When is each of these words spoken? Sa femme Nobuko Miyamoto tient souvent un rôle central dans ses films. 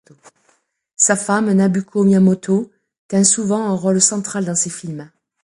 Sa 0.95 1.15
femme 1.15 1.51
Nobuko 1.53 2.03
Miyamoto 2.03 2.71
tient 3.07 3.23
souvent 3.23 3.67
un 3.67 3.75
rôle 3.75 4.01
central 4.01 4.45
dans 4.45 4.55
ses 4.55 4.71
films. 4.71 5.11